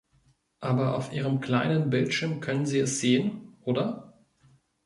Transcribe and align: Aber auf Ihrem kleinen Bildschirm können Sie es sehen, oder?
Aber 0.61 0.95
auf 0.95 1.13
Ihrem 1.13 1.41
kleinen 1.41 1.91
Bildschirm 1.91 2.39
können 2.39 2.65
Sie 2.65 2.79
es 2.79 2.99
sehen, 3.01 3.53
oder? 3.61 4.15